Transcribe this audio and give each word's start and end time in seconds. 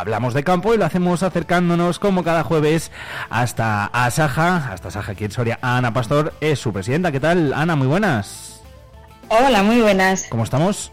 hablamos 0.00 0.34
de 0.34 0.42
campo 0.42 0.74
y 0.74 0.78
lo 0.78 0.86
hacemos 0.86 1.22
acercándonos 1.22 1.98
como 1.98 2.24
cada 2.24 2.42
jueves 2.42 2.90
hasta 3.28 3.86
Asaja, 3.86 4.72
hasta 4.72 4.88
Asaja 4.88 5.12
aquí 5.12 5.24
en 5.24 5.30
Soria. 5.30 5.58
Ana 5.60 5.92
Pastor 5.92 6.32
es 6.40 6.58
su 6.58 6.72
presidenta. 6.72 7.12
¿Qué 7.12 7.20
tal, 7.20 7.52
Ana? 7.52 7.76
Muy 7.76 7.86
buenas. 7.86 8.62
Hola, 9.28 9.62
muy 9.62 9.80
buenas. 9.80 10.26
¿Cómo 10.30 10.44
estamos? 10.44 10.90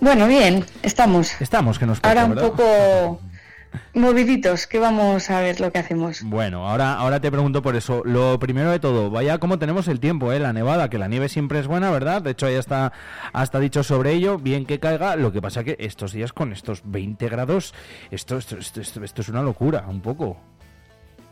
Bueno, 0.00 0.26
bien, 0.26 0.64
estamos. 0.82 1.40
Estamos, 1.40 1.78
que 1.78 1.86
nos 1.86 1.98
Ahora 2.02 2.26
un 2.26 2.34
poco 2.36 3.20
moviditos, 3.94 4.66
que 4.66 4.78
vamos 4.78 5.30
a 5.30 5.40
ver 5.40 5.60
lo 5.60 5.72
que 5.72 5.78
hacemos. 5.78 6.22
Bueno, 6.22 6.68
ahora, 6.68 6.94
ahora 6.94 7.20
te 7.20 7.30
pregunto 7.30 7.62
por 7.62 7.76
eso. 7.76 8.02
Lo 8.04 8.38
primero 8.38 8.70
de 8.70 8.78
todo, 8.78 9.10
vaya 9.10 9.38
cómo 9.38 9.58
tenemos 9.58 9.88
el 9.88 10.00
tiempo, 10.00 10.32
¿eh? 10.32 10.38
La 10.38 10.52
nevada, 10.52 10.90
que 10.90 10.98
la 10.98 11.08
nieve 11.08 11.28
siempre 11.28 11.58
es 11.58 11.66
buena, 11.66 11.90
¿verdad? 11.90 12.22
De 12.22 12.30
hecho, 12.32 12.48
ya 12.48 12.58
está 12.58 12.92
hasta 13.32 13.58
dicho 13.58 13.82
sobre 13.82 14.12
ello, 14.12 14.38
bien 14.38 14.66
que 14.66 14.78
caiga. 14.78 15.16
Lo 15.16 15.32
que 15.32 15.40
pasa 15.40 15.64
que 15.64 15.76
estos 15.78 16.12
días 16.12 16.32
con 16.32 16.52
estos 16.52 16.82
20 16.84 17.28
grados, 17.28 17.74
esto, 18.10 18.36
esto, 18.36 18.58
esto, 18.58 19.02
esto, 19.02 19.22
es 19.22 19.28
una 19.28 19.42
locura, 19.42 19.84
un 19.88 20.00
poco. 20.00 20.36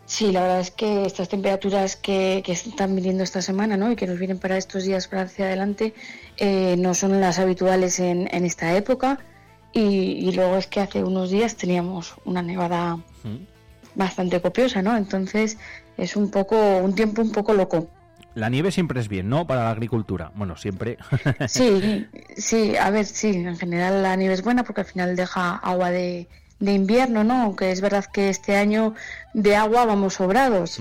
Sí, 0.06 0.32
la 0.32 0.42
verdad 0.42 0.60
es 0.60 0.70
que 0.70 1.06
estas 1.06 1.30
temperaturas 1.30 1.96
que, 1.96 2.42
que, 2.44 2.52
están 2.52 2.94
viniendo 2.94 3.24
esta 3.24 3.40
semana 3.40 3.78
¿no? 3.78 3.90
y 3.90 3.96
que 3.96 4.06
nos 4.06 4.18
vienen 4.18 4.38
para 4.38 4.58
estos 4.58 4.84
días 4.84 5.08
para 5.08 5.22
hacia 5.22 5.46
adelante 5.46 5.94
eh, 6.36 6.76
no 6.78 6.92
son 6.92 7.22
las 7.22 7.38
habituales 7.38 7.98
en, 8.00 8.28
en 8.30 8.44
esta 8.44 8.76
época. 8.76 9.18
Y, 9.74 10.30
luego 10.32 10.56
es 10.56 10.68
que 10.68 10.80
hace 10.80 11.02
unos 11.02 11.30
días 11.30 11.56
teníamos 11.56 12.14
una 12.24 12.42
nevada 12.42 12.98
bastante 13.96 14.40
copiosa, 14.40 14.82
¿no? 14.82 14.96
Entonces 14.96 15.58
es 15.96 16.14
un 16.14 16.30
poco, 16.30 16.56
un 16.78 16.94
tiempo 16.94 17.22
un 17.22 17.32
poco 17.32 17.54
loco. 17.54 17.88
La 18.34 18.48
nieve 18.48 18.70
siempre 18.70 19.00
es 19.00 19.08
bien, 19.08 19.28
¿no? 19.28 19.46
Para 19.46 19.64
la 19.64 19.70
agricultura. 19.70 20.32
Bueno, 20.34 20.56
siempre. 20.56 20.98
sí, 21.48 22.06
sí, 22.36 22.76
a 22.76 22.90
ver, 22.90 23.04
sí, 23.04 23.28
en 23.28 23.56
general 23.56 24.02
la 24.02 24.16
nieve 24.16 24.34
es 24.34 24.42
buena 24.42 24.64
porque 24.64 24.82
al 24.82 24.86
final 24.86 25.16
deja 25.16 25.56
agua 25.56 25.90
de, 25.90 26.28
de 26.58 26.72
invierno, 26.72 27.24
¿no? 27.24 27.42
Aunque 27.42 27.70
es 27.70 27.80
verdad 27.80 28.04
que 28.12 28.28
este 28.28 28.56
año 28.56 28.94
de 29.34 29.56
agua 29.56 29.84
vamos 29.84 30.14
sobrados. 30.14 30.80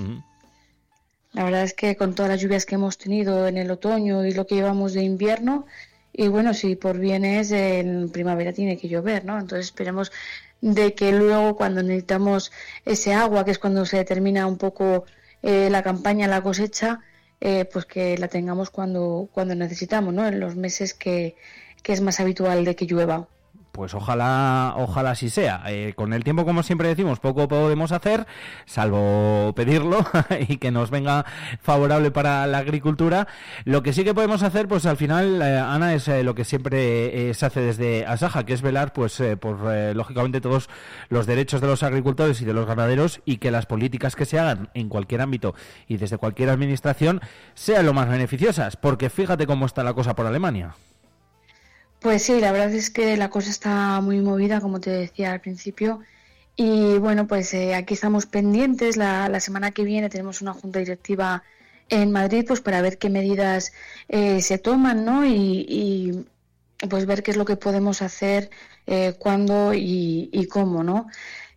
La 1.34 1.44
verdad 1.44 1.64
es 1.64 1.74
que 1.74 1.96
con 1.96 2.14
todas 2.14 2.32
las 2.32 2.42
lluvias 2.42 2.66
que 2.66 2.76
hemos 2.76 2.98
tenido 2.98 3.48
en 3.48 3.58
el 3.58 3.72
otoño 3.72 4.26
y 4.26 4.34
lo 4.34 4.46
que 4.46 4.56
llevamos 4.56 4.94
de 4.94 5.04
invierno, 5.04 5.66
y 6.14 6.28
bueno, 6.28 6.54
si 6.54 6.76
por 6.76 7.00
bien 7.00 7.26
es, 7.26 7.52
en 7.52 8.10
primavera 8.12 8.54
tiene 8.54 8.78
que 8.78 8.88
llover, 8.88 9.26
¿no? 9.26 9.40
Entonces 9.40 9.68
esperemos 9.68 10.12
de 10.62 10.94
que 10.94 11.12
luego 11.12 11.56
cuando 11.58 11.84
necesitamos 11.84 12.52
ese 12.86 13.14
agua, 13.14 13.44
que 13.46 13.52
es 13.52 13.60
cuando 13.60 13.86
se 13.86 13.98
determina 13.98 14.48
un 14.48 14.58
poco 14.58 15.06
eh, 15.42 15.70
la 15.72 15.84
campaña, 15.84 16.28
la 16.28 16.42
cosecha, 16.44 17.02
eh, 17.42 17.66
pues 17.66 17.86
que 17.86 18.18
la 18.18 18.28
tengamos 18.30 18.70
cuando, 18.70 19.30
cuando 19.34 19.56
necesitamos, 19.56 20.14
¿no? 20.14 20.28
En 20.28 20.40
los 20.40 20.56
meses 20.56 20.94
que, 20.94 21.36
que 21.82 21.94
es 21.94 22.02
más 22.02 22.20
habitual 22.20 22.64
de 22.66 22.76
que 22.76 22.86
llueva 22.86 23.28
pues 23.74 23.96
ojalá, 23.96 24.76
ojalá 24.78 25.12
así 25.12 25.32
sea. 25.32 25.64
Eh, 25.68 25.94
con 25.96 26.14
el 26.14 26.24
tiempo, 26.24 26.46
como 26.46 26.62
siempre 26.62 26.88
decimos, 26.88 27.20
poco 27.20 27.48
podemos 27.48 27.92
hacer, 27.92 28.28
salvo 28.66 29.52
pedirlo 29.56 30.06
y 30.48 30.58
que 30.58 30.70
nos 30.70 30.92
venga 30.92 31.26
favorable 31.60 32.12
para 32.12 32.46
la 32.46 32.60
agricultura. 32.60 33.28
Lo 33.66 33.82
que 33.82 33.92
sí 33.92 34.04
que 34.04 34.14
podemos 34.14 34.44
hacer, 34.44 34.68
pues 34.68 34.86
al 34.86 34.96
final, 34.96 35.42
eh, 35.42 35.58
Ana, 35.58 35.96
es 35.96 36.08
eh, 36.08 36.24
lo 36.24 36.36
que 36.36 36.46
siempre 36.46 37.34
se 37.34 37.46
hace 37.46 37.62
desde 37.62 38.06
Asaja, 38.06 38.46
que 38.46 38.54
es 38.54 38.62
velar, 38.62 38.94
pues, 38.94 39.22
por 39.40 39.58
lógicamente 39.96 40.40
todos 40.40 40.70
los 41.10 41.26
derechos 41.26 41.60
de 41.60 41.68
los 41.68 41.82
agricultores 41.82 42.42
y 42.42 42.46
de 42.46 42.54
los 42.54 42.68
ganaderos 42.68 43.22
y 43.26 43.38
que 43.38 43.50
las 43.50 43.66
políticas 43.66 44.16
que 44.16 44.26
se 44.26 44.38
hagan 44.38 44.70
en 44.76 44.88
cualquier 44.88 45.22
ámbito 45.22 45.56
y 45.88 45.98
desde 45.98 46.20
cualquier 46.20 46.52
administración 46.52 47.22
sean 47.56 47.88
lo 47.88 47.94
más 47.94 48.08
beneficiosas. 48.08 48.78
Porque 48.78 49.10
fíjate 49.10 49.48
cómo 49.48 49.66
está 49.66 49.84
la 49.84 49.96
cosa 49.96 50.16
por 50.16 50.28
Alemania. 50.28 50.76
Pues 52.04 52.24
sí, 52.24 52.42
la 52.42 52.52
verdad 52.52 52.74
es 52.74 52.90
que 52.90 53.16
la 53.16 53.30
cosa 53.30 53.50
está 53.50 54.02
muy 54.02 54.20
movida, 54.20 54.60
como 54.60 54.82
te 54.82 54.90
decía 54.90 55.32
al 55.32 55.40
principio. 55.40 56.02
Y 56.58 56.98
bueno, 57.00 57.28
pues 57.28 57.54
eh, 57.54 57.76
aquí 57.76 57.94
estamos 57.94 58.26
pendientes. 58.26 58.98
La, 58.98 59.40
semana 59.40 59.72
que 59.72 59.86
viene 59.86 60.10
tenemos 60.10 60.42
una 60.42 60.54
junta 60.54 60.80
directiva 60.80 61.44
en 61.90 62.12
Madrid, 62.12 62.46
pues 62.48 62.62
para 62.62 62.82
ver 62.82 62.98
qué 62.98 63.10
medidas 63.10 63.72
eh, 64.10 64.42
se 64.42 64.58
toman, 64.58 65.06
¿no? 65.06 65.26
Y, 65.26 66.26
pues 66.90 67.06
ver 67.06 67.24
qué 67.24 67.32
es 67.32 67.38
lo 67.38 67.46
que 67.46 67.56
podemos 67.56 68.02
hacer, 68.02 68.50
eh, 68.88 69.16
cuándo 69.18 69.74
y, 69.74 70.48
cómo, 70.52 70.84
¿no? 70.84 71.08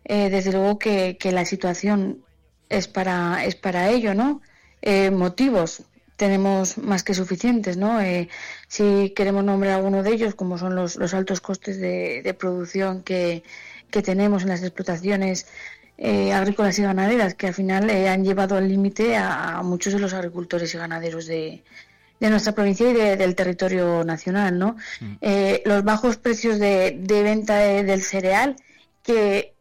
desde 0.05 0.53
luego 0.53 0.79
que, 0.79 1.17
que, 1.19 1.33
la 1.33 1.43
situación 1.45 2.23
es 2.69 2.87
para, 2.87 3.43
es 3.45 3.55
para 3.55 3.89
ello, 3.89 4.13
¿no? 4.13 4.41
motivos, 5.11 5.83
tenemos 6.17 6.79
más 6.79 7.03
que 7.03 7.13
suficientes, 7.13 7.77
¿no? 7.77 8.01
Eh, 8.01 8.27
si 8.67 9.11
queremos 9.15 9.43
nombrar 9.43 9.75
alguno 9.75 10.03
de 10.03 10.11
ellos, 10.11 10.35
como 10.35 10.57
son 10.57 10.75
los, 10.75 10.97
los 10.97 11.13
altos 11.13 11.39
costes 11.39 11.79
de, 11.79 12.35
producción 12.37 13.03
que, 13.03 13.43
tenemos 14.03 14.43
en 14.43 14.49
las 14.49 14.61
explotaciones 14.61 15.47
eh, 15.97 16.31
agrícolas 16.33 16.77
y 16.77 16.83
ganaderas, 16.83 17.33
que 17.33 17.47
al 17.47 17.53
final 17.53 17.89
eh, 17.89 18.09
han 18.09 18.23
llevado 18.23 18.55
al 18.55 18.67
límite 18.67 19.15
a, 19.15 19.61
muchos 19.63 19.93
de 19.93 19.99
los 19.99 20.13
agricultores 20.13 20.73
y 20.73 20.77
ganaderos 20.77 21.25
de, 21.25 21.63
de 22.19 22.29
nuestra 22.29 22.53
provincia 22.53 22.89
y 22.89 22.93
del 22.93 23.35
territorio 23.35 24.03
nacional, 24.03 24.59
¿no? 24.59 24.75
Mm. 24.99 25.15
los 25.65 25.83
bajos 25.83 26.17
precios 26.17 26.59
de, 26.59 26.97
de 26.99 27.23
venta 27.23 27.57
del 27.57 28.01
cereal, 28.01 28.55
que 29.03 29.53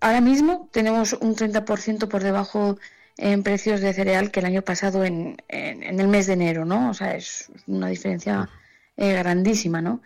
ahora 0.00 0.20
mismo 0.20 0.68
tenemos 0.72 1.12
un 1.14 1.34
30% 1.34 2.08
por 2.08 2.22
debajo 2.22 2.78
en 3.18 3.42
precios 3.42 3.80
de 3.80 3.92
cereal 3.92 4.30
que 4.30 4.40
el 4.40 4.46
año 4.46 4.62
pasado 4.62 5.04
en, 5.04 5.36
en, 5.48 6.00
el 6.00 6.08
mes 6.08 6.26
de 6.26 6.34
enero, 6.34 6.64
¿no? 6.64 6.90
O 6.90 6.94
sea, 6.94 7.14
es 7.16 7.50
una 7.66 7.88
diferencia 7.88 8.48
eh, 8.96 9.14
grandísima, 9.14 9.80
¿no? 9.80 10.02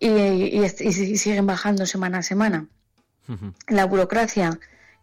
Y, 0.00 0.08
y, 0.08 0.68
siguen 0.68 1.46
bajando 1.46 1.86
semana 1.86 2.18
a 2.18 2.22
semana. 2.22 2.66
La 3.66 3.84
burocracia, 3.84 4.58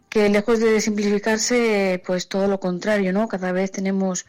que 0.09 0.29
lejos 0.29 0.59
de 0.59 0.81
simplificarse, 0.81 2.01
pues 2.05 2.27
todo 2.27 2.47
lo 2.47 2.59
contrario, 2.59 3.13
¿no? 3.13 3.27
Cada 3.27 3.51
vez 3.51 3.71
tenemos 3.71 4.25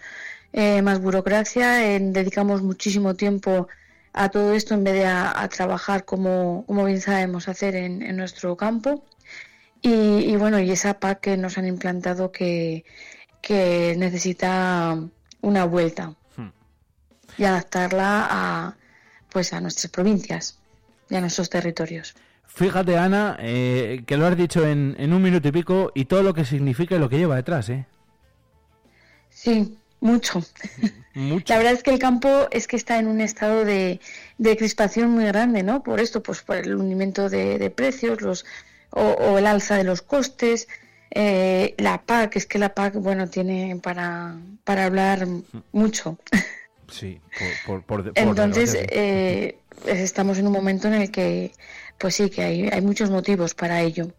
eh, 0.53 0.83
más 0.83 1.01
burocracia, 1.01 1.99
dedicamos 2.01 2.63
muchísimo 2.63 3.15
tiempo 3.15 3.69
a 4.13 4.29
todo 4.31 4.55
esto 4.55 4.75
en 4.75 4.85
vez 4.85 4.95
de 4.95 5.07
a, 5.07 5.49
trabajar 5.49 6.05
como, 6.05 6.65
como, 6.67 6.85
bien 6.85 7.01
sabemos 7.01 7.49
hacer 7.49 7.77
en, 7.77 8.03
en 8.03 8.17
nuestro 8.17 8.57
campo. 8.57 9.05
Y, 9.83 9.91
y, 9.91 10.37
bueno, 10.37 10.59
y 10.59 10.71
esa 10.71 10.99
PAC 10.99 11.21
que 11.21 11.37
nos 11.37 11.59
han 11.59 11.67
implantado 11.67 12.33
que, 12.33 12.85
que 13.47 13.95
necesita 13.97 14.99
una 15.41 15.65
vuelta 15.65 16.15
hmm. 16.37 16.49
y 17.39 17.45
adaptarla 17.45 18.27
a 18.29 18.77
pues 19.31 19.53
a 19.53 19.61
nuestras 19.61 19.93
provincias 19.93 20.59
y 21.09 21.15
a 21.15 21.21
nuestros 21.21 21.49
territorios. 21.49 22.17
Fíjate, 22.49 22.99
Ana, 22.99 23.37
eh, 23.39 24.03
que 24.05 24.17
lo 24.17 24.27
has 24.27 24.37
dicho 24.37 24.67
en, 24.67 24.97
en, 24.99 25.13
un 25.13 25.23
minuto 25.23 25.47
y 25.47 25.53
pico 25.53 25.93
y 25.95 26.07
todo 26.07 26.25
lo 26.25 26.35
que 26.35 26.45
significa 26.45 26.97
y 26.97 26.99
lo 26.99 27.09
que 27.09 27.19
lleva 27.19 27.37
detrás, 27.37 27.69
¿eh? 27.69 27.87
Sí, 29.31 29.79
mucho. 30.01 30.43
La 31.15 31.57
verdad 31.57 31.75
es 31.75 31.85
que 31.85 31.93
el 31.93 32.01
campo 32.01 32.49
es 32.51 32.67
que 32.67 32.75
está 32.75 32.99
en 32.99 33.07
un 33.07 33.21
estado 33.21 33.65
de, 33.65 34.01
de 34.39 34.57
crispación 34.57 35.11
muy 35.13 35.27
grande, 35.27 35.63
¿no? 35.63 35.85
Por 35.85 36.01
esto, 36.01 36.21
pues 36.21 36.43
por 36.43 36.57
el 36.57 36.75
hundimiento 36.75 37.29
de, 37.31 37.71
precios 37.71 38.23
los, 38.23 38.45
o, 38.91 39.39
el 39.39 39.47
alza 39.47 39.77
de 39.77 39.85
los 39.85 40.03
costes, 40.03 40.67
eh, 41.11 41.75
la 41.79 42.03
PAC, 42.03 42.37
es 42.37 42.47
que 42.47 42.59
la 42.59 42.75
PAC, 42.75 42.95
bueno, 42.95 43.29
tiene 43.29 43.79
para, 43.83 44.37
para 44.65 44.85
hablar 44.85 45.27
mucho. 45.73 46.19
Sí, 46.89 47.21
por, 47.67 47.83
por, 47.83 48.13
Entonces, 48.15 48.75
eh, 48.75 49.59
estamos 49.87 50.39
en 50.39 50.47
un 50.47 50.53
momento 50.53 50.87
en 50.89 50.95
el 50.95 51.11
que, 51.11 51.53
pues 51.99 52.15
sí, 52.15 52.31
que 52.31 52.43
hay, 52.43 52.69
hay 52.69 52.81
muchos 52.81 53.11
motivos 53.11 53.55
para 53.55 53.81
ello. 53.81 54.13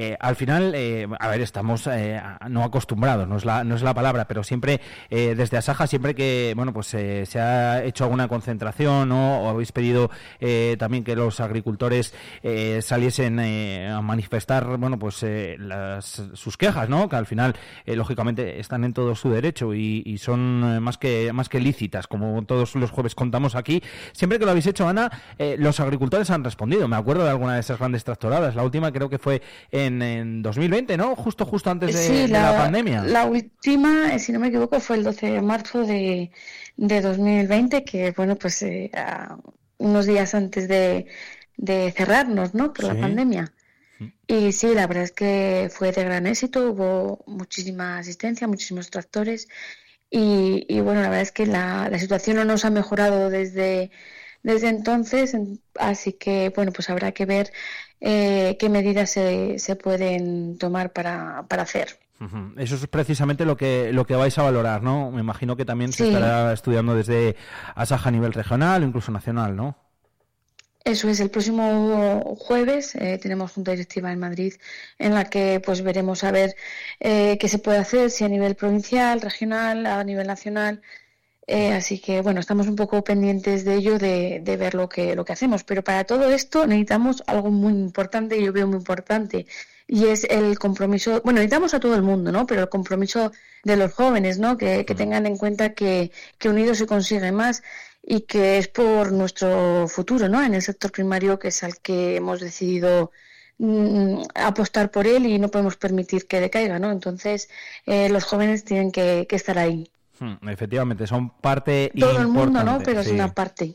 Eh, 0.00 0.16
al 0.20 0.36
final, 0.36 0.74
eh, 0.76 1.08
a 1.18 1.26
ver, 1.26 1.40
estamos 1.40 1.88
eh, 1.88 2.22
no 2.48 2.62
acostumbrados, 2.62 3.26
no 3.26 3.36
es 3.36 3.44
la, 3.44 3.64
no 3.64 3.74
es 3.74 3.82
la 3.82 3.94
palabra, 3.94 4.28
pero 4.28 4.44
siempre 4.44 4.80
desde 5.10 5.56
Asaja, 5.56 5.88
siempre 5.88 6.14
que 6.14 6.52
bueno 6.54 6.72
pues 6.72 6.86
se 6.86 7.40
ha 7.40 7.82
hecho 7.82 8.04
alguna 8.04 8.28
concentración 8.28 9.10
o 9.10 9.48
habéis 9.48 9.72
pedido 9.72 10.10
también 10.78 11.02
que 11.02 11.16
los 11.16 11.40
agricultores 11.40 12.14
saliesen 12.80 13.40
a 13.40 14.00
manifestar 14.00 14.76
bueno 14.76 14.98
pues 14.98 15.24
las, 15.58 16.22
sus 16.34 16.56
quejas, 16.56 16.88
¿no? 16.88 17.08
Que 17.08 17.16
al 17.16 17.26
final, 17.26 17.56
lógicamente, 17.86 18.60
están 18.60 18.84
en 18.84 18.92
todo 18.92 19.14
su 19.14 19.30
derecho 19.30 19.74
y, 19.74 20.16
son 20.18 20.82
más 20.82 20.98
que 20.98 21.32
más 21.32 21.48
que 21.48 21.58
lícitas, 21.58 22.06
como 22.06 22.44
todos 22.44 22.76
los 22.76 22.90
jueves 22.90 23.14
contamos 23.14 23.56
aquí. 23.56 23.82
Siempre 24.12 24.38
que 24.38 24.44
lo 24.44 24.52
habéis 24.52 24.66
hecho, 24.66 24.86
Ana, 24.86 25.10
los 25.58 25.80
agricultores 25.80 26.30
han 26.30 26.44
respondido. 26.44 26.86
Me 26.86 26.96
acuerdo 26.96 27.24
de 27.24 27.30
alguna 27.30 27.54
de 27.54 27.60
esas 27.60 27.78
grandes 27.78 28.04
tractoradas. 28.04 28.54
La 28.54 28.62
última 28.62 28.92
creo 28.92 29.08
que 29.08 29.18
fue 29.18 29.42
en, 29.88 30.42
2020, 30.42 30.96
¿no? 30.96 31.16
Justo, 31.16 31.44
justo 31.44 31.70
antes 31.70 32.08
de, 32.08 32.28
la, 32.28 32.56
pandemia. 32.56 33.02
La 33.02 33.24
última, 33.24 34.14
eh, 34.14 34.18
si 34.18 34.32
no 34.32 34.38
me 34.38 34.48
equivoco, 34.48 34.78
fue 34.80 34.96
el 34.96 35.04
12 35.04 35.32
de 35.32 35.42
marzo 35.42 35.84
de, 35.84 36.30
de 36.76 37.00
2020, 37.00 37.84
que, 37.84 38.12
bueno, 38.12 38.36
pues 38.36 38.62
eh, 38.62 38.90
unos 39.78 40.06
días 40.06 40.34
antes 40.34 40.68
de, 40.68 41.06
de 41.56 41.92
cerrarnos, 41.92 42.54
¿no? 42.54 42.72
Por 42.72 42.84
la 42.84 42.94
pandemia. 42.94 43.52
Y 44.26 44.52
sí, 44.52 44.74
la 44.74 44.86
verdad 44.86 45.04
es 45.04 45.12
que 45.12 45.68
fue 45.72 45.90
de 45.90 46.04
gran 46.04 46.26
éxito, 46.26 46.70
hubo 46.70 47.24
muchísima 47.26 47.98
asistencia, 47.98 48.46
muchísimos 48.46 48.90
tractores 48.90 49.48
y, 50.10 50.64
y 50.68 50.80
bueno, 50.80 51.02
la 51.02 51.08
verdad 51.08 51.22
es 51.22 51.32
que 51.32 51.46
la, 51.46 51.88
la, 51.90 51.98
situación 51.98 52.36
no 52.36 52.44
nos 52.44 52.64
ha 52.64 52.70
mejorado 52.70 53.28
desde, 53.28 53.90
desde 54.42 54.68
entonces, 54.68 55.36
así 55.78 56.12
que 56.12 56.52
bueno, 56.54 56.72
pues 56.72 56.90
habrá 56.90 57.12
que 57.12 57.26
ver 57.26 57.52
eh, 58.00 58.56
qué 58.58 58.68
medidas 58.68 59.10
se, 59.10 59.58
se 59.58 59.76
pueden 59.76 60.58
tomar 60.58 60.92
para, 60.92 61.44
para 61.48 61.62
hacer. 61.62 61.98
Eso 62.56 62.74
es 62.74 62.86
precisamente 62.88 63.44
lo 63.44 63.56
que 63.56 63.92
lo 63.92 64.04
que 64.04 64.16
vais 64.16 64.36
a 64.38 64.42
valorar, 64.42 64.82
¿no? 64.82 65.12
Me 65.12 65.20
imagino 65.20 65.56
que 65.56 65.64
también 65.64 65.92
se 65.92 66.08
estará 66.08 66.52
estudiando 66.52 66.96
desde 66.96 67.36
ASAJA 67.76 68.08
a 68.08 68.12
nivel 68.12 68.32
regional 68.32 68.82
o 68.82 68.86
incluso 68.86 69.12
nacional, 69.12 69.54
¿no? 69.54 69.76
Eso 70.84 71.08
es, 71.08 71.20
el 71.20 71.30
próximo 71.30 72.34
jueves 72.36 72.94
eh, 72.94 73.18
tenemos 73.22 73.52
junta 73.52 73.72
directiva 73.72 74.10
en 74.10 74.18
Madrid 74.18 74.54
en 74.98 75.14
la 75.14 75.26
que 75.26 75.60
pues 75.64 75.82
veremos 75.82 76.24
a 76.24 76.32
ver 76.32 76.56
eh, 76.98 77.36
qué 77.38 77.48
se 77.48 77.58
puede 77.58 77.78
hacer, 77.78 78.10
si 78.10 78.24
a 78.24 78.28
nivel 78.28 78.56
provincial, 78.56 79.20
regional, 79.20 79.86
a 79.86 80.02
nivel 80.02 80.26
nacional. 80.26 80.80
Eh, 81.50 81.72
así 81.72 81.98
que 81.98 82.20
bueno, 82.20 82.40
estamos 82.40 82.66
un 82.68 82.76
poco 82.76 83.02
pendientes 83.02 83.64
de 83.64 83.74
ello, 83.76 83.98
de, 83.98 84.40
de, 84.44 84.56
ver 84.58 84.74
lo 84.74 84.88
que, 84.88 85.16
lo 85.16 85.24
que 85.24 85.32
hacemos. 85.32 85.64
Pero 85.64 85.82
para 85.82 86.04
todo 86.04 86.30
esto 86.30 86.66
necesitamos 86.66 87.22
algo 87.26 87.50
muy 87.50 87.72
importante, 87.72 88.42
yo 88.42 88.52
veo 88.52 88.66
muy 88.66 88.76
importante, 88.76 89.46
y 89.86 90.06
es 90.06 90.24
el 90.24 90.58
compromiso, 90.58 91.22
bueno, 91.24 91.38
necesitamos 91.38 91.72
a 91.74 91.80
todo 91.80 91.94
el 91.94 92.02
mundo, 92.02 92.30
¿no? 92.32 92.46
Pero 92.46 92.62
el 92.62 92.68
compromiso 92.68 93.32
de 93.64 93.76
los 93.76 93.92
jóvenes, 93.94 94.38
¿no? 94.38 94.58
Que, 94.58 94.84
que 94.84 94.94
tengan 94.94 95.24
en 95.26 95.38
cuenta 95.38 95.72
que, 95.74 96.12
que 96.38 96.50
unidos 96.50 96.78
se 96.78 96.86
consigue 96.86 97.32
más 97.32 97.62
y 98.02 98.22
que 98.22 98.58
es 98.58 98.68
por 98.68 99.12
nuestro 99.12 99.88
futuro, 99.88 100.28
¿no? 100.28 100.42
En 100.44 100.54
el 100.54 100.62
sector 100.62 100.92
primario, 100.92 101.38
que 101.38 101.48
es 101.48 101.62
al 101.64 101.78
que 101.80 102.16
hemos 102.16 102.40
decidido 102.40 103.10
mm, 103.58 104.22
apostar 104.34 104.90
por 104.90 105.06
él 105.06 105.26
y 105.26 105.38
no 105.38 105.50
podemos 105.50 105.76
permitir 105.76 106.26
que 106.26 106.40
decaiga, 106.40 106.78
¿no? 106.78 106.90
Entonces, 106.92 107.48
eh, 107.86 108.08
los 108.10 108.24
jóvenes 108.24 108.64
tienen 108.64 108.92
que, 108.92 109.26
que 109.28 109.36
estar 109.36 109.58
ahí. 109.58 109.90
Hmm, 110.20 110.48
efectivamente, 110.48 111.06
son 111.06 111.30
parte 111.30 111.92
Todo 111.98 112.18
el 112.18 112.28
mundo, 112.28 112.62
¿no? 112.64 112.78
Pero 112.80 113.00
es 113.00 113.08
una 113.08 113.32
parte. 113.32 113.74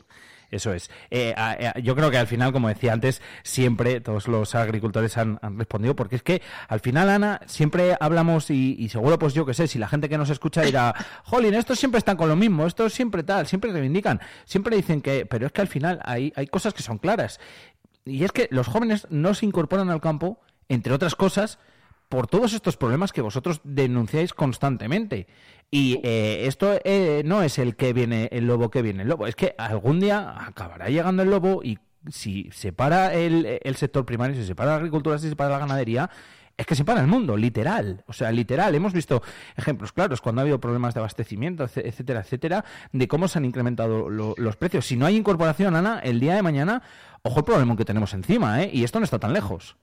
Eso 0.54 0.72
es. 0.72 0.88
Eh, 1.10 1.34
yo 1.82 1.96
creo 1.96 2.12
que 2.12 2.18
al 2.18 2.28
final, 2.28 2.52
como 2.52 2.68
decía 2.68 2.92
antes, 2.92 3.20
siempre 3.42 4.00
todos 4.00 4.28
los 4.28 4.54
agricultores 4.54 5.16
han, 5.16 5.40
respondido, 5.58 5.96
porque 5.96 6.14
es 6.14 6.22
que 6.22 6.42
al 6.68 6.78
final, 6.78 7.10
Ana, 7.10 7.40
siempre 7.46 7.96
hablamos 7.98 8.50
y, 8.50 8.88
seguro, 8.88 9.18
pues 9.18 9.34
yo 9.34 9.44
que 9.46 9.54
sé, 9.54 9.66
si 9.66 9.80
la 9.80 9.88
gente 9.88 10.08
que 10.08 10.16
nos 10.16 10.30
escucha 10.30 10.62
dirá, 10.62 10.94
jolín, 11.24 11.54
estos 11.54 11.80
siempre 11.80 11.98
están 11.98 12.16
con 12.16 12.28
lo 12.28 12.36
mismo, 12.36 12.66
estos 12.66 12.92
siempre 12.92 13.24
tal, 13.24 13.48
siempre 13.48 13.72
reivindican, 13.72 14.20
siempre 14.44 14.76
dicen 14.76 15.00
que, 15.00 15.26
pero 15.26 15.46
es 15.46 15.52
que 15.52 15.60
al 15.60 15.68
final 15.68 15.98
hay, 16.04 16.32
hay 16.36 16.46
cosas 16.46 16.72
que 16.72 16.84
son 16.84 16.98
claras. 16.98 17.40
Y 18.04 18.22
es 18.22 18.30
que 18.30 18.46
los 18.52 18.68
jóvenes 18.68 19.08
no 19.10 19.34
se 19.34 19.46
incorporan 19.46 19.90
al 19.90 20.00
campo, 20.00 20.38
entre 20.68 20.92
otras 20.92 21.16
cosas, 21.16 21.58
por 22.14 22.28
todos 22.28 22.52
estos 22.52 22.76
problemas 22.76 23.12
que 23.12 23.22
vosotros 23.22 23.60
denunciáis 23.64 24.34
constantemente. 24.34 25.26
Y 25.68 25.98
eh, 26.04 26.46
esto 26.46 26.78
eh, 26.84 27.22
no 27.24 27.42
es 27.42 27.58
el 27.58 27.74
que 27.74 27.92
viene 27.92 28.28
el 28.30 28.46
lobo 28.46 28.70
que 28.70 28.82
viene 28.82 29.02
el 29.02 29.08
lobo, 29.08 29.26
es 29.26 29.34
que 29.34 29.56
algún 29.58 29.98
día 29.98 30.46
acabará 30.46 30.90
llegando 30.90 31.24
el 31.24 31.30
lobo 31.30 31.60
y 31.64 31.80
si 32.08 32.48
se 32.52 32.72
para 32.72 33.12
el, 33.14 33.58
sector 33.74 34.06
primario, 34.06 34.36
si 34.36 34.46
se 34.46 34.54
para 34.54 34.70
la 34.70 34.76
agricultura, 34.76 35.18
si 35.18 35.28
se 35.28 35.34
para 35.34 35.50
la 35.50 35.58
ganadería, 35.58 36.08
es 36.56 36.66
que 36.66 36.76
se 36.76 36.84
para 36.84 37.00
el 37.00 37.08
mundo, 37.08 37.36
literal. 37.36 38.04
O 38.06 38.12
sea, 38.12 38.30
literal. 38.30 38.72
Hemos 38.76 38.92
visto 38.92 39.20
ejemplos 39.56 39.92
claros 39.92 40.20
cuando 40.20 40.40
ha 40.40 40.42
habido 40.42 40.60
problemas 40.60 40.94
de 40.94 41.00
abastecimiento, 41.00 41.64
etcétera, 41.64 42.20
etcétera, 42.20 42.64
de 42.92 43.08
cómo 43.08 43.26
se 43.26 43.38
han 43.40 43.44
incrementado 43.44 44.08
los 44.08 44.56
precios. 44.56 44.86
Si 44.86 44.96
no 44.96 45.04
hay 45.04 45.16
incorporación, 45.16 45.74
Ana, 45.74 45.98
el 45.98 46.20
día 46.20 46.36
de 46.36 46.42
mañana, 46.42 46.80
ojo 47.22 47.40
el 47.40 47.44
problema 47.44 47.76
que 47.76 47.84
tenemos 47.84 48.14
encima, 48.14 48.62
¿eh? 48.62 48.70
Y 48.72 48.84
esto 48.84 49.00
no 49.00 49.04
está 49.04 49.18
tan 49.18 49.32
lejos. 49.32 49.76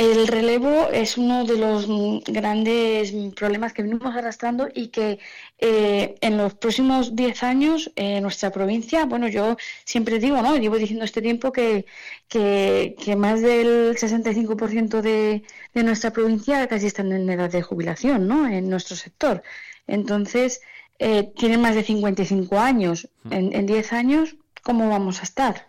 El 0.00 0.28
relevo 0.28 0.88
es 0.90 1.18
uno 1.18 1.44
de 1.44 1.58
los 1.58 1.86
grandes 2.24 3.12
problemas 3.34 3.74
que 3.74 3.82
venimos 3.82 4.16
arrastrando 4.16 4.66
y 4.74 4.88
que 4.88 5.18
eh, 5.58 6.14
en 6.22 6.38
los 6.38 6.54
próximos 6.54 7.14
10 7.14 7.42
años 7.42 7.92
en 7.96 8.16
eh, 8.16 8.20
nuestra 8.22 8.50
provincia, 8.50 9.04
bueno, 9.04 9.28
yo 9.28 9.58
siempre 9.84 10.18
digo, 10.18 10.40
¿no? 10.40 10.56
Llevo 10.56 10.78
diciendo 10.78 11.04
este 11.04 11.20
tiempo 11.20 11.52
que, 11.52 11.84
que, 12.28 13.14
más 13.18 13.42
del 13.42 13.94
65% 13.94 15.02
de, 15.02 15.42
de 15.74 15.82
nuestra 15.82 16.14
provincia 16.14 16.66
casi 16.66 16.86
están 16.86 17.12
en 17.12 17.28
edad 17.28 17.50
de 17.50 17.60
jubilación, 17.60 18.26
¿no? 18.26 18.48
En 18.48 18.70
nuestro 18.70 18.96
sector. 18.96 19.42
Entonces, 19.86 20.62
eh, 20.98 21.30
tienen 21.36 21.60
más 21.60 21.74
de 21.74 21.84
55 21.84 22.58
años. 22.58 23.06
Mm. 23.24 23.32
En, 23.34 23.52
en 23.54 23.66
10 23.66 23.92
años, 23.92 24.36
¿cómo 24.62 24.88
vamos 24.88 25.20
a 25.20 25.24
estar? 25.24 25.68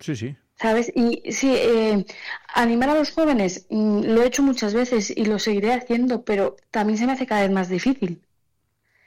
Sí, 0.00 0.16
sí, 0.16 0.34
¿Sabes? 0.60 0.92
Y 0.94 1.22
sí, 1.30 1.54
eh, 1.54 2.04
animar 2.52 2.90
a 2.90 2.94
los 2.94 3.12
jóvenes 3.12 3.66
mm, 3.70 4.02
lo 4.02 4.22
he 4.22 4.26
hecho 4.26 4.42
muchas 4.42 4.74
veces 4.74 5.10
y 5.10 5.24
lo 5.24 5.38
seguiré 5.38 5.72
haciendo, 5.72 6.24
pero 6.24 6.56
también 6.72 6.98
se 6.98 7.06
me 7.06 7.12
hace 7.12 7.26
cada 7.26 7.42
vez 7.42 7.50
más 7.52 7.68
difícil. 7.68 8.20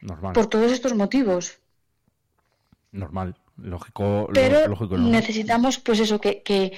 Normal. 0.02 0.34
Por 0.34 0.48
todos 0.48 0.72
estos 0.72 0.94
motivos. 0.96 1.60
Normal, 2.92 3.36
lógico. 3.58 4.30
Pero 4.34 4.68
lógico, 4.68 4.98
necesitamos, 4.98 5.78
pues 5.80 6.00
eso, 6.00 6.22
que, 6.22 6.42
que, 6.42 6.72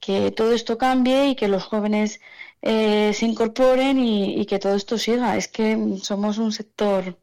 que, 0.00 0.30
todo 0.30 0.52
esto 0.52 0.78
cambie 0.78 1.30
y 1.30 1.36
que 1.36 1.48
los 1.48 1.64
jóvenes 1.64 2.20
eh, 2.62 3.12
se 3.14 3.26
incorporen 3.26 3.98
y, 3.98 4.40
y 4.40 4.46
que 4.46 4.60
todo 4.60 4.76
esto 4.76 4.98
siga. 4.98 5.36
Es 5.36 5.48
que 5.48 5.98
somos 6.00 6.38
un 6.38 6.52
sector 6.52 7.18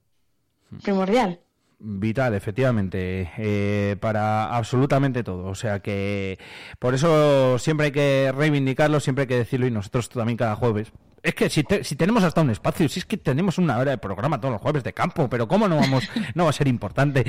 hmm. 0.70 0.80
primordial. 0.80 1.40
Vital, 1.82 2.34
efectivamente, 2.34 3.32
eh, 3.38 3.96
para 4.02 4.54
absolutamente 4.56 5.24
todo. 5.24 5.46
O 5.46 5.56
sea 5.56 5.80
que 5.80 6.38
por 6.78 6.94
eso 6.94 7.58
siempre 7.58 7.88
hay 7.88 7.92
que 7.94 8.34
reivindicarlo, 8.36 9.00
siempre 9.00 9.24
hay 9.24 9.28
que 9.28 9.38
decirlo 9.38 9.66
y 9.66 9.72
nosotros 9.72 10.10
también 10.10 10.38
cada 10.38 10.58
jueves 10.58 10.92
es 11.24 11.36
que 11.36 11.50
si, 11.50 11.66
si, 11.84 11.96
tenemos 11.96 12.24
hasta 12.24 12.42
un 12.42 12.50
espacio, 12.50 12.88
si 12.90 13.00
es 13.00 13.06
que 13.06 13.18
tenemos 13.18 13.58
una 13.58 13.78
hora 13.78 13.92
de 13.92 13.98
programa 13.98 14.40
todos 14.40 14.54
los 14.54 14.62
jueves 14.62 14.84
de 14.84 14.94
campo, 14.94 15.30
pero 15.30 15.48
¿cómo 15.48 15.68
no 15.68 15.78
vamos, 15.78 16.10
no 16.36 16.46
va 16.46 16.50
a 16.50 16.54
ser 16.54 16.68
importante? 16.68 17.26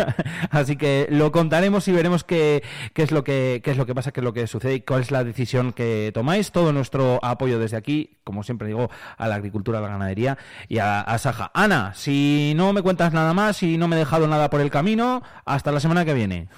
Así 0.50 0.76
que 0.76 1.06
lo 1.10 1.32
contaremos 1.32 1.86
y 1.88 1.92
veremos 1.92 2.24
qué, 2.24 2.62
qué, 2.94 3.02
es 3.02 3.10
lo 3.10 3.24
que, 3.24 3.60
qué 3.62 3.70
es 3.70 3.76
lo 3.76 3.86
que 3.86 3.94
pasa, 3.94 4.12
qué 4.12 4.20
es 4.20 4.24
lo 4.24 4.32
que 4.32 4.46
sucede 4.46 4.74
y 4.74 4.80
cuál 4.80 5.02
es 5.02 5.10
la 5.10 5.24
decisión 5.24 5.72
que 5.72 6.10
tomáis. 6.12 6.52
Todo 6.52 6.72
nuestro 6.72 7.18
apoyo 7.22 7.58
desde 7.58 7.76
aquí, 7.76 8.18
como 8.24 8.42
siempre 8.42 8.68
digo, 8.68 8.90
a 9.16 9.28
la 9.28 9.36
agricultura, 9.36 9.78
a 9.78 9.82
la 9.82 9.88
ganadería 9.88 10.38
y 10.68 10.78
a, 10.78 11.00
a 11.00 11.18
Saja. 11.18 11.50
Ana, 11.54 11.92
si 11.94 12.52
no 12.56 12.72
me 12.72 12.82
cuentas 12.82 13.12
nada 13.12 13.34
más 13.34 13.62
y 13.62 13.78
no 13.78 13.88
me 13.88 13.96
he 13.96 13.98
dejado 13.98 14.26
nada 14.28 14.50
por 14.50 14.60
el 14.60 14.70
camino, 14.70 15.22
hasta 15.44 15.72
la 15.72 15.80
semana 15.80 16.04
que 16.04 16.14
viene. 16.14 16.48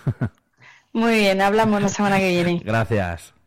Muy 0.93 1.15
bien, 1.21 1.41
hablamos 1.41 1.81
la 1.81 1.88
semana 1.88 2.19
que 2.19 2.29
viene. 2.29 2.62
Gracias. 2.65 3.40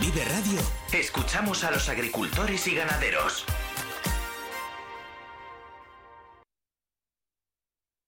Vive 0.00 0.24
Radio, 0.24 0.60
escuchamos 0.92 1.64
a 1.64 1.72
los 1.72 1.88
agricultores 1.88 2.68
y 2.68 2.74
ganaderos. 2.74 3.44